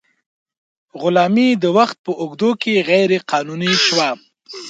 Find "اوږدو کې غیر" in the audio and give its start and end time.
2.21-3.11